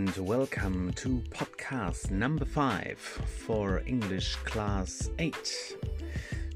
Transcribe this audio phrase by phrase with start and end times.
[0.00, 5.76] and welcome to podcast number five for English Class 8.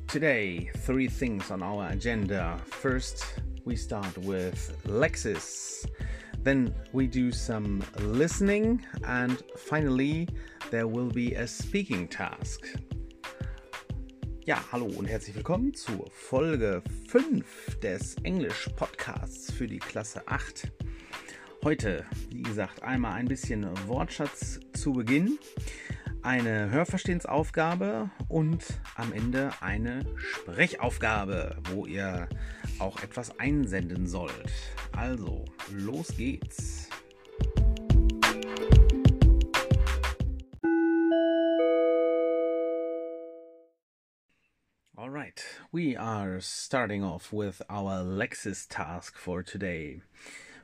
[0.08, 2.58] Today, three things on our agenda.
[2.64, 3.34] First,
[3.66, 5.86] we start with Lexis,
[6.42, 10.26] then, we do some listening, and finally,
[10.70, 12.66] there will be a speaking task.
[14.46, 20.72] Ja, hallo und herzlich willkommen zur Folge 5 des Englisch Podcasts für die Klasse 8.
[21.64, 25.38] Heute, wie gesagt, einmal ein bisschen Wortschatz zu Beginn,
[26.20, 28.62] eine Hörverstehensaufgabe und
[28.96, 32.28] am Ende eine Sprechaufgabe, wo ihr
[32.78, 34.52] auch etwas einsenden sollt.
[34.94, 36.90] Also, los geht's.
[44.94, 50.02] All right, we are starting off with our Lexis task for today.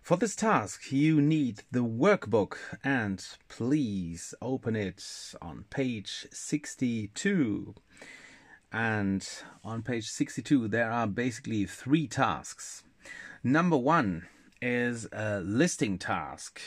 [0.03, 5.05] For this task, you need the workbook and please open it
[5.41, 7.75] on page 62.
[8.73, 9.29] And
[9.63, 12.83] on page 62, there are basically three tasks.
[13.45, 14.27] Number one
[14.61, 16.61] is a listing task.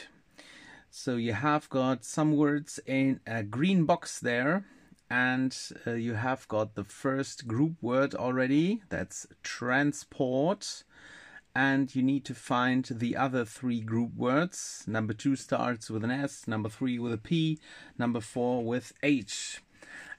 [0.90, 4.66] So you have got some words in a green box there,
[5.10, 10.84] and uh, you have got the first group word already that's transport
[11.56, 14.84] and you need to find the other three group words.
[14.88, 17.60] Number two starts with an S, number three with a P,
[17.98, 19.62] number four with H.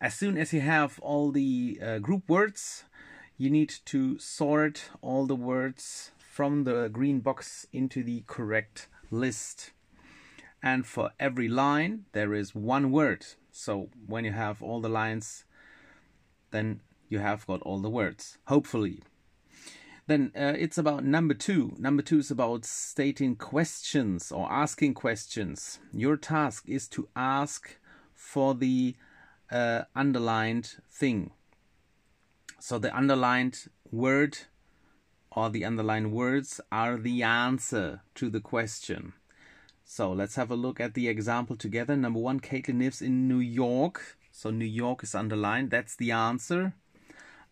[0.01, 2.85] As soon as you have all the uh, group words,
[3.37, 9.73] you need to sort all the words from the green box into the correct list.
[10.63, 13.27] And for every line, there is one word.
[13.51, 15.45] So when you have all the lines,
[16.51, 19.03] then you have got all the words, hopefully.
[20.07, 21.75] Then uh, it's about number two.
[21.79, 25.79] Number two is about stating questions or asking questions.
[25.93, 27.79] Your task is to ask
[28.15, 28.97] for the
[29.51, 31.31] uh, underlined thing.
[32.61, 34.39] So the underlined word
[35.33, 39.15] or the underlined words are the answer to the question.
[39.85, 41.97] So let's have a look at the example together.
[41.97, 44.17] Number one, Caitlin lives in New York.
[44.33, 45.71] So New York is underlined.
[45.71, 46.75] That's the answer.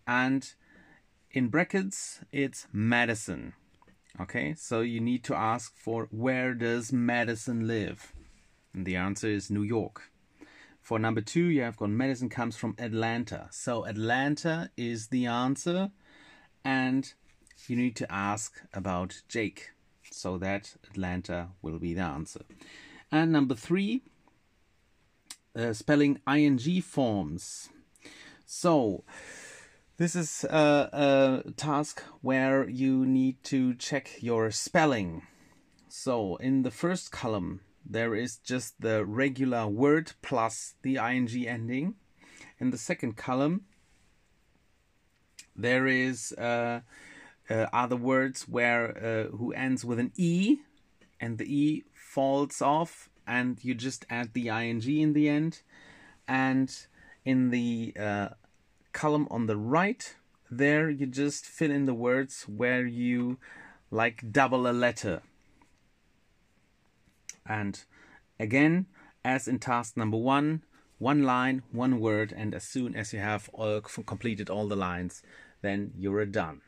[0.07, 0.53] And
[1.33, 3.55] in brackets, it's Madison.
[4.21, 8.13] Okay, so you need to ask for where does Madison live?
[8.75, 10.11] And the answer is New York.
[10.83, 13.49] For number two, you have got Madison comes from Atlanta.
[13.51, 15.91] So Atlanta is the answer,
[16.65, 17.13] and
[17.67, 19.71] you need to ask about Jake.
[20.11, 22.43] So that Atlanta will be the answer.
[23.11, 24.03] And number three,
[25.57, 27.71] uh, spelling ing forms.
[28.45, 29.05] So
[29.97, 35.23] this is a, a task where you need to check your spelling.
[35.89, 41.95] So in the first column, there is just the regular word plus the ing ending.
[42.59, 43.63] In the second column,
[45.55, 46.81] there is uh,
[47.51, 50.59] uh, other words where uh, who ends with an e,
[51.21, 55.61] and the e falls off, and you just add the ing in the end.
[56.27, 56.75] And
[57.25, 58.29] in the uh,
[58.93, 60.15] column on the right,
[60.51, 63.39] there you just fill in the words where you
[63.91, 65.23] like double a letter.
[67.47, 67.83] And
[68.39, 68.87] again,
[69.25, 70.63] as in task number one,
[70.99, 75.23] one line, one word, and as soon as you have all completed all the lines,
[75.61, 76.61] then you're done.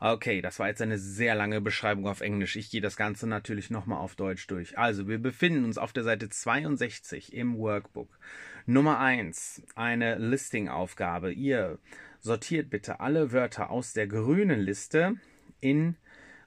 [0.00, 2.54] Okay, das war jetzt eine sehr lange Beschreibung auf Englisch.
[2.54, 4.78] Ich gehe das Ganze natürlich nochmal auf Deutsch durch.
[4.78, 8.16] Also, wir befinden uns auf der Seite 62 im Workbook.
[8.64, 11.32] Nummer 1, eine Listing-Aufgabe.
[11.32, 11.80] Ihr
[12.20, 15.16] sortiert bitte alle Wörter aus der grünen Liste
[15.60, 15.96] in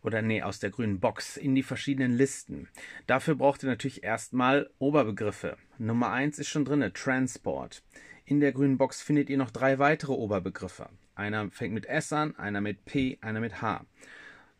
[0.01, 2.69] oder nee, aus der grünen Box in die verschiedenen Listen.
[3.05, 5.57] Dafür braucht ihr natürlich erstmal Oberbegriffe.
[5.77, 7.83] Nummer 1 ist schon drin, Transport.
[8.23, 10.87] In der grünen Box findet ihr noch drei weitere Oberbegriffe.
[11.21, 13.85] Einer fängt mit S an, einer mit P, einer mit H.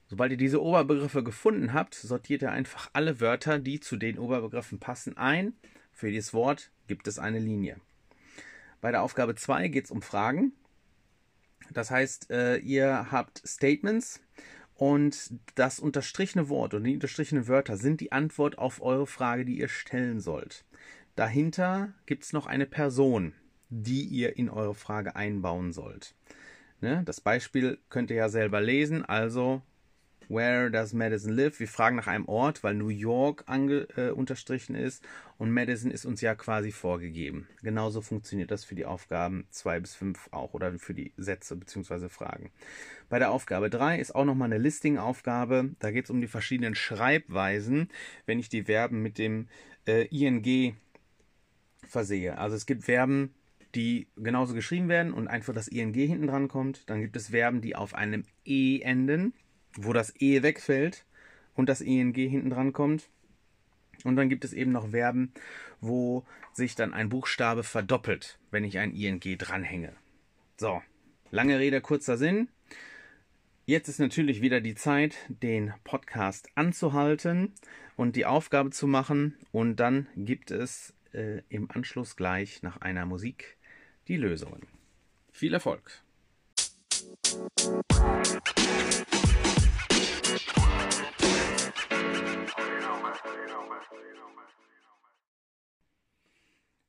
[0.06, 4.78] Sobald ihr diese Oberbegriffe gefunden habt, sortiert ihr einfach alle Wörter, die zu den Oberbegriffen
[4.78, 5.54] passen, ein.
[5.92, 7.78] Für jedes Wort gibt es eine Linie.
[8.80, 10.54] Bei der Aufgabe 2 geht es um Fragen.
[11.72, 14.22] Das heißt, äh, ihr habt Statements
[14.76, 19.58] und das unterstrichene Wort und die unterstrichenen Wörter sind die Antwort auf eure Frage, die
[19.58, 20.64] ihr stellen sollt.
[21.16, 23.34] Dahinter gibt es noch eine Person,
[23.70, 26.14] die ihr in eure Frage einbauen sollt.
[26.82, 27.04] Ne?
[27.06, 29.06] Das Beispiel könnt ihr ja selber lesen.
[29.06, 29.62] Also,
[30.34, 31.60] Where does Madison live?
[31.60, 35.04] Wir fragen nach einem Ort, weil New York äh, unterstrichen ist
[35.38, 37.50] und Madison ist uns ja quasi vorgegeben.
[37.62, 42.08] Genauso funktioniert das für die Aufgaben 2 bis 5 auch oder für die Sätze bzw.
[42.08, 42.50] Fragen.
[43.10, 45.72] Bei der Aufgabe 3 ist auch nochmal eine Listing-Aufgabe.
[45.80, 47.90] Da geht es um die verschiedenen Schreibweisen,
[48.26, 49.50] wenn ich die Verben mit dem
[49.86, 50.78] äh, ing
[51.86, 52.38] versehe.
[52.38, 53.34] Also es gibt Verben,
[53.76, 56.90] die genauso geschrieben werden und einfach das ing hinten dran kommt.
[56.90, 59.34] Dann gibt es Verben, die auf einem e enden
[59.76, 61.06] wo das E wegfällt
[61.56, 63.10] und das ING hinten dran kommt.
[64.04, 65.32] Und dann gibt es eben noch Verben,
[65.80, 69.94] wo sich dann ein Buchstabe verdoppelt, wenn ich ein ING dranhänge.
[70.58, 70.82] So,
[71.30, 72.50] lange Rede, kurzer Sinn.
[73.66, 77.54] Jetzt ist natürlich wieder die Zeit, den Podcast anzuhalten
[77.96, 79.38] und die Aufgabe zu machen.
[79.52, 83.58] Und dann gibt es äh, im Anschluss gleich nach einer Musik
[84.08, 84.68] die Lösungen.
[85.32, 86.02] Viel Erfolg!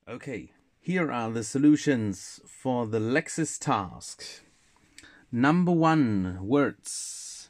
[0.09, 4.43] Okay, here are the solutions for the Lexis task.
[5.31, 7.49] Number one, words.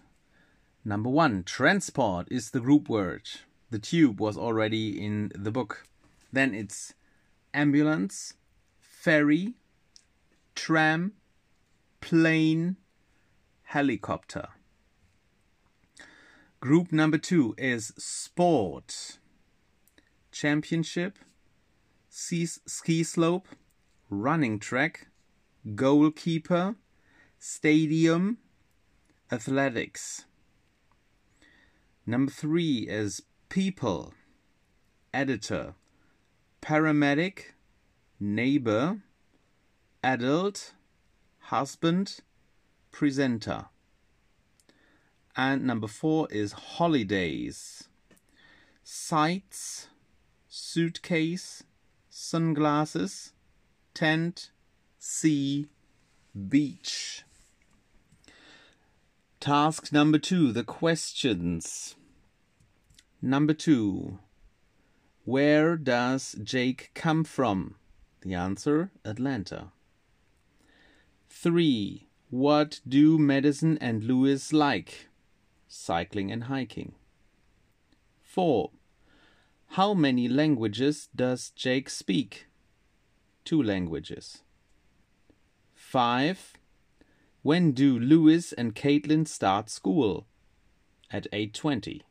[0.85, 3.29] Number one, transport is the group word.
[3.71, 5.87] The tube was already in the book.
[6.33, 6.95] Then it's
[7.53, 8.35] ambulance,
[9.03, 9.55] ferry,
[10.55, 11.13] tram,
[12.01, 12.77] plane,
[13.65, 14.47] helicopter.
[16.61, 19.19] Group number two is sport,
[20.31, 21.19] championship,
[22.09, 23.49] ski slope,
[24.09, 25.09] running track,
[25.75, 26.77] goalkeeper,
[27.41, 28.39] stadium,
[29.33, 30.27] athletics.
[32.07, 34.15] Number three is people,
[35.13, 35.75] editor,
[36.61, 37.55] paramedic,
[38.23, 38.99] neighbor,
[40.05, 40.75] adult,
[41.41, 42.21] husband,
[42.93, 43.65] presenter.
[45.37, 47.89] And number four is holidays,
[48.85, 49.89] sights,
[50.49, 51.65] suitcase,
[52.11, 53.33] sunglasses,
[53.93, 54.53] tent,
[55.01, 55.67] sea,
[56.49, 57.25] beach.
[59.41, 61.97] Task number two the questions.
[63.21, 64.21] Number two
[65.25, 67.75] Where does Jake come from?
[68.23, 69.73] The answer Atlanta.
[71.29, 75.09] Three What do Madison and Lewis like?
[75.69, 76.95] Cycling and hiking.
[78.23, 78.71] Four
[79.73, 82.47] how many languages does Jake speak?
[83.43, 84.43] Two languages.
[85.75, 86.59] 5.
[87.41, 90.27] When do Louis and Caitlin start school?
[91.11, 92.03] At 8:20.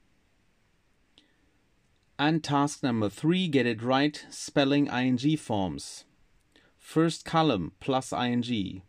[2.21, 6.05] And task number 3, get it right, spelling ing forms.
[6.77, 8.83] First column plus ing.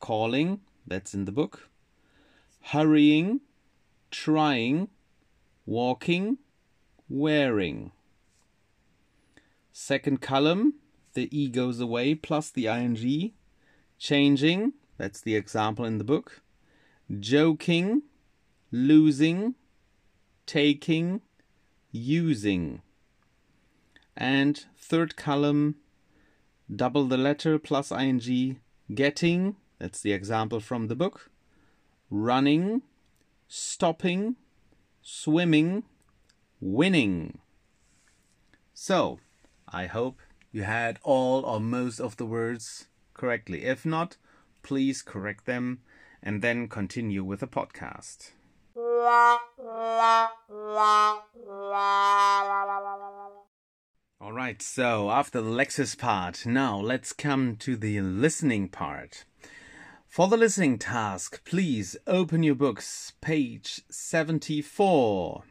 [0.00, 1.68] Calling, that's in the book.
[2.72, 3.42] Hurrying,
[4.10, 4.88] trying,
[5.64, 6.38] walking,
[7.08, 7.92] wearing.
[9.72, 10.74] Second column,
[11.14, 13.30] the E goes away plus the ing.
[13.96, 16.42] Changing, that's the example in the book.
[17.20, 18.02] Joking,
[18.72, 19.54] losing,
[20.46, 21.20] taking,
[21.92, 22.82] using.
[24.16, 25.76] And third column,
[26.74, 28.60] double the letter plus ing,
[28.94, 31.30] getting, that's the example from the book.
[32.10, 32.82] Running,
[33.48, 34.36] stopping,
[35.02, 35.84] swimming,
[36.60, 37.38] winning.
[38.72, 39.20] So,
[39.68, 40.20] I hope
[40.52, 43.64] you had all or most of the words correctly.
[43.64, 44.16] If not,
[44.62, 45.80] please correct them
[46.22, 48.32] and then continue with the podcast.
[54.20, 59.24] All right, so after the Lexis part, now let's come to the listening part.
[60.08, 65.44] For the listening task, please open your books, page 74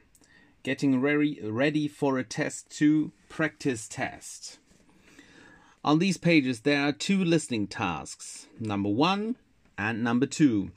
[0.65, 4.57] getting ready, ready for a test two practice test.
[5.83, 9.35] On these pages, there are two listening tasks number one
[9.77, 10.71] and number two.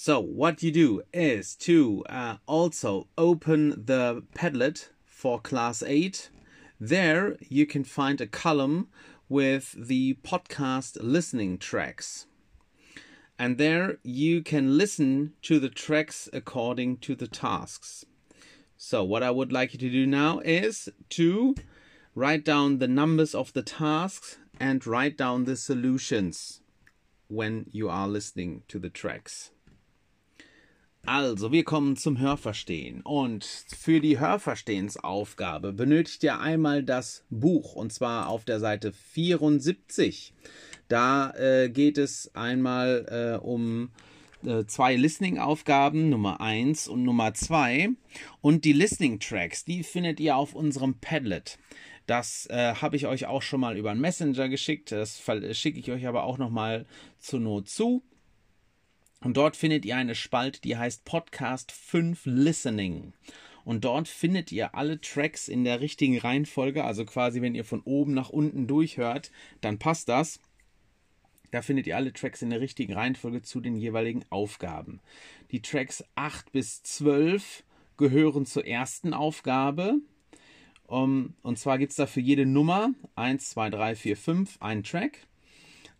[0.00, 6.30] So, what you do is to uh, also open the Padlet for class 8.
[6.78, 8.90] There, you can find a column
[9.28, 12.26] with the podcast listening tracks
[13.40, 18.04] and there you can listen to the tracks according to the tasks.
[18.76, 21.56] So, what I would like you to do now is to
[22.14, 26.60] write down the numbers of the tasks and write down the solutions
[27.26, 29.50] when you are listening to the tracks.
[31.10, 33.00] Also, wir kommen zum Hörverstehen.
[33.00, 40.34] Und für die Hörverstehensaufgabe benötigt ihr einmal das Buch, und zwar auf der Seite 74.
[40.88, 43.06] Da äh, geht es einmal
[43.40, 43.88] äh, um
[44.44, 47.88] äh, zwei Listening-Aufgaben, Nummer 1 und Nummer 2.
[48.42, 51.58] Und die Listening-Tracks, die findet ihr auf unserem Padlet.
[52.06, 54.92] Das äh, habe ich euch auch schon mal über einen Messenger geschickt.
[54.92, 55.22] Das
[55.52, 56.84] schicke ich euch aber auch noch mal
[57.18, 58.02] zur Not zu.
[59.20, 63.12] Und dort findet ihr eine Spalte, die heißt Podcast 5 Listening.
[63.64, 66.84] Und dort findet ihr alle Tracks in der richtigen Reihenfolge.
[66.84, 70.40] Also quasi, wenn ihr von oben nach unten durchhört, dann passt das.
[71.50, 75.00] Da findet ihr alle Tracks in der richtigen Reihenfolge zu den jeweiligen Aufgaben.
[75.50, 77.64] Die Tracks 8 bis 12
[77.96, 79.96] gehören zur ersten Aufgabe.
[80.86, 85.26] Und zwar gibt es da für jede Nummer 1, 2, 3, 4, 5 einen Track.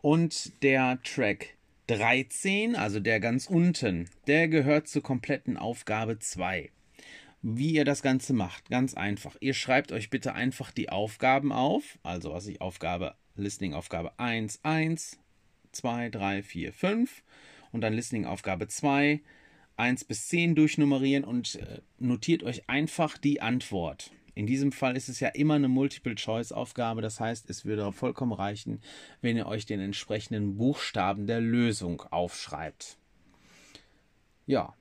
[0.01, 1.58] Und der Track
[1.89, 6.71] 13, also der ganz unten, der gehört zur kompletten Aufgabe 2.
[7.41, 9.37] Wie ihr das Ganze macht, ganz einfach.
[9.41, 14.61] Ihr schreibt euch bitte einfach die Aufgaben auf, also was ich Aufgabe, Listening Aufgabe 1,
[14.65, 15.19] 1,
[15.73, 17.23] 2, 3, 4, 5
[17.73, 19.23] und dann Listening Aufgabe 2,
[19.79, 24.11] 1 bis 10 durchnummerieren und äh, notiert euch einfach die Antwort.
[24.39, 28.81] In diesem Fall ist es ja immer eine Multiple-Choice-Aufgabe, das heißt, es würde vollkommen reichen,
[29.21, 32.99] wenn ihr euch den entsprechenden Buchstaben der Lösung aufschreibt.
[34.47, 34.75] Ja,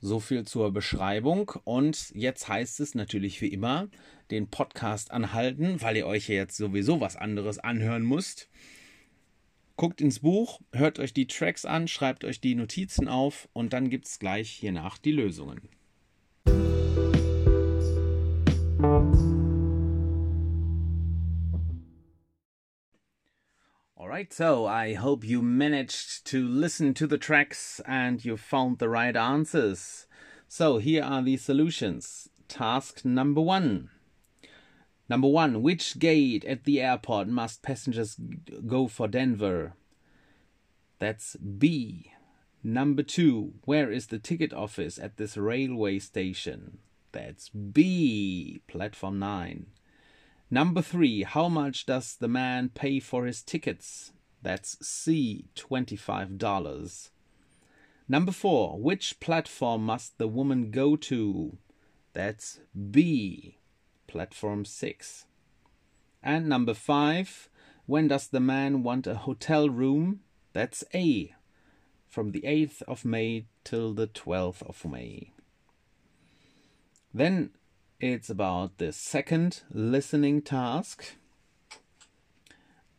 [0.00, 1.50] so viel zur Beschreibung.
[1.64, 3.88] Und jetzt heißt es natürlich wie immer,
[4.30, 8.48] den Podcast anhalten, weil ihr euch ja jetzt sowieso was anderes anhören müsst.
[9.74, 13.90] Guckt ins Buch, hört euch die Tracks an, schreibt euch die Notizen auf und dann
[13.90, 15.68] gibt es gleich hiernach die Lösungen.
[24.10, 28.88] Alright, so I hope you managed to listen to the tracks and you found the
[28.88, 30.08] right answers.
[30.48, 32.28] So here are the solutions.
[32.48, 33.88] Task number one.
[35.08, 38.16] Number one, which gate at the airport must passengers
[38.66, 39.74] go for Denver?
[40.98, 42.10] That's B.
[42.64, 46.78] Number two, where is the ticket office at this railway station?
[47.12, 49.66] That's B, platform 9.
[50.52, 54.12] Number 3, how much does the man pay for his tickets?
[54.42, 57.10] That's C, $25.
[58.08, 61.56] Number 4, which platform must the woman go to?
[62.14, 62.58] That's
[62.90, 63.58] B,
[64.08, 65.26] platform 6.
[66.20, 67.48] And number 5,
[67.86, 70.20] when does the man want a hotel room?
[70.52, 71.32] That's A,
[72.08, 75.32] from the 8th of May till the 12th of May.
[77.14, 77.50] Then
[78.00, 81.16] it's about the second listening task.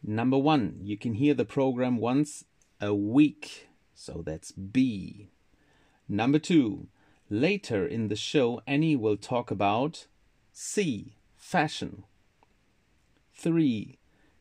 [0.03, 2.45] Number one, you can hear the program once
[2.79, 5.29] a week, so that's B.
[6.07, 6.87] Number two,
[7.31, 10.05] later in the show, Annie will talk about
[10.53, 11.15] C.
[11.35, 12.03] Fashion.
[13.33, 13.97] Three,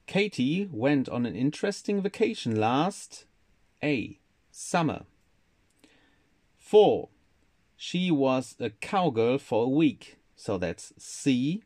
[0.07, 3.25] Katie went on an interesting vacation last
[3.83, 4.19] A.
[4.50, 5.05] Summer.
[6.59, 7.09] Four,
[7.76, 11.62] she was a cowgirl for a week, so that's C.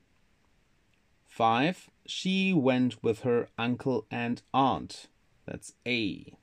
[1.28, 1.90] 5.
[2.06, 5.06] She went with her uncle and aunt,
[5.46, 6.36] that's A.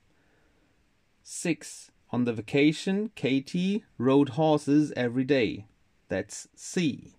[1.23, 1.91] 6.
[2.13, 5.65] On the vacation, Katie rode horses every day,
[6.07, 7.15] that's C.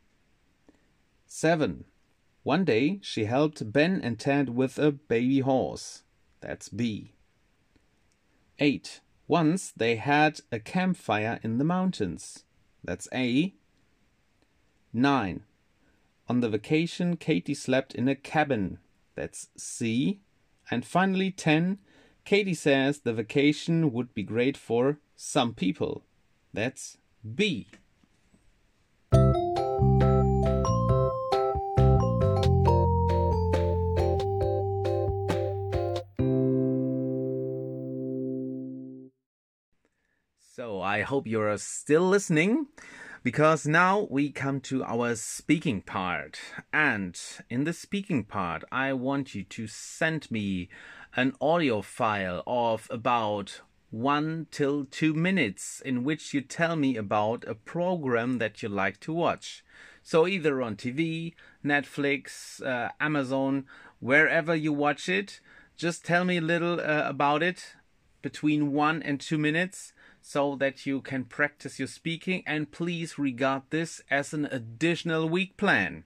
[1.26, 1.84] 7.
[2.42, 6.04] One day she helped Ben and Ted with a baby horse,
[6.40, 7.12] that's B.
[8.58, 9.00] 8.
[9.28, 12.44] Once they had a campfire in the mountains.
[12.82, 13.54] That's A.
[14.92, 15.42] 9.
[16.28, 18.78] On the vacation, Katie slept in a cabin.
[19.14, 20.20] That's C.
[20.70, 21.78] And finally, 10.
[22.24, 26.04] Katie says the vacation would be great for some people.
[26.52, 26.98] That's
[27.34, 27.68] B.
[40.54, 42.66] So I hope you're still listening
[43.22, 46.38] because now we come to our speaking part.
[46.72, 50.68] And in the speaking part, I want you to send me
[51.14, 53.60] an audio file of about
[53.90, 58.98] one till two minutes in which you tell me about a program that you like
[59.00, 59.64] to watch.
[60.02, 63.66] So either on TV, Netflix, uh, Amazon,
[64.00, 65.40] wherever you watch it,
[65.76, 67.76] just tell me a little uh, about it
[68.20, 73.62] between one and two minutes so that you can practice your speaking and please regard
[73.70, 76.04] this as an additional week plan.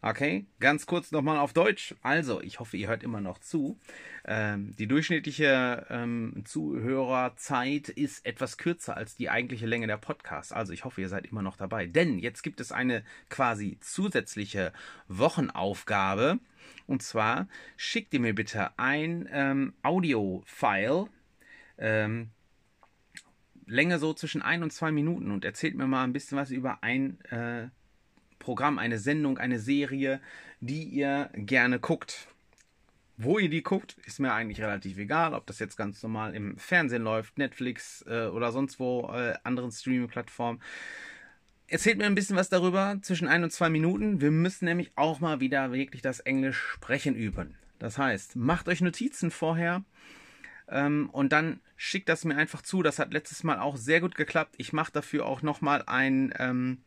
[0.00, 1.92] Okay, ganz kurz nochmal auf Deutsch.
[2.02, 3.80] Also, ich hoffe, ihr hört immer noch zu.
[4.24, 10.52] Ähm, die durchschnittliche ähm, Zuhörerzeit ist etwas kürzer als die eigentliche Länge der Podcast.
[10.52, 11.86] Also, ich hoffe, ihr seid immer noch dabei.
[11.86, 14.72] Denn jetzt gibt es eine quasi zusätzliche
[15.08, 16.38] Wochenaufgabe.
[16.86, 21.06] Und zwar schickt ihr mir bitte ein ähm, Audio-File.
[21.76, 22.30] Ähm,
[23.68, 26.82] Länge so zwischen ein und zwei Minuten und erzählt mir mal ein bisschen was über
[26.82, 27.68] ein äh,
[28.38, 30.20] Programm, eine Sendung, eine Serie,
[30.60, 32.28] die ihr gerne guckt.
[33.16, 36.56] Wo ihr die guckt, ist mir eigentlich relativ egal, ob das jetzt ganz normal im
[36.56, 40.62] Fernsehen läuft, Netflix äh, oder sonst wo, äh, anderen Streaming-Plattformen.
[41.66, 44.20] Erzählt mir ein bisschen was darüber, zwischen ein und zwei Minuten.
[44.20, 47.56] Wir müssen nämlich auch mal wieder wirklich das Englisch sprechen üben.
[47.78, 49.84] Das heißt, macht euch Notizen vorher
[50.70, 52.82] ähm, und dann schickt das mir einfach zu.
[52.82, 54.54] Das hat letztes Mal auch sehr gut geklappt.
[54.58, 56.78] Ich mache dafür auch nochmal ein, ähm,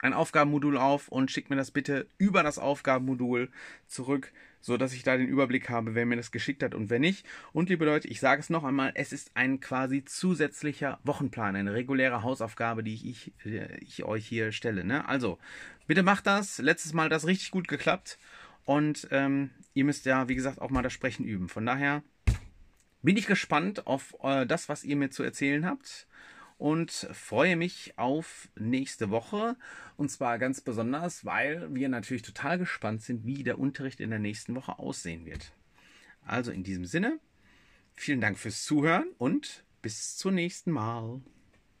[0.00, 3.50] ein Aufgabenmodul auf und schickt mir das bitte über das Aufgabenmodul
[3.86, 6.98] zurück, so dass ich da den Überblick habe, wer mir das geschickt hat und wer
[6.98, 7.24] nicht.
[7.52, 11.74] Und liebe Leute, ich sage es noch einmal, es ist ein quasi zusätzlicher Wochenplan, eine
[11.74, 13.32] reguläre Hausaufgabe, die ich,
[13.80, 14.84] ich euch hier stelle.
[14.84, 15.06] Ne?
[15.06, 15.38] Also,
[15.86, 16.58] bitte macht das.
[16.58, 18.18] Letztes Mal hat das richtig gut geklappt.
[18.64, 21.48] Und ähm, ihr müsst ja, wie gesagt, auch mal das Sprechen üben.
[21.48, 22.02] Von daher
[23.02, 26.06] bin ich gespannt auf äh, das, was ihr mir zu erzählen habt
[26.58, 29.56] und freue mich auf nächste Woche.
[29.96, 34.20] Und zwar ganz besonders, weil wir natürlich total gespannt sind, wie der Unterricht in der
[34.20, 35.52] nächsten Woche aussehen wird.
[36.24, 37.18] Also in diesem Sinne,
[37.94, 41.20] vielen Dank fürs Zuhören und bis zum nächsten Mal.